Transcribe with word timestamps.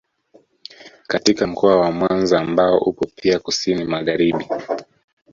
Katika 1.07 1.47
mkoa 1.47 1.77
wa 1.79 1.91
Mwanza 1.91 2.39
ambao 2.39 2.77
upo 2.77 3.05
pia 3.15 3.39
kusini 3.39 3.83
magharibi 3.85 4.45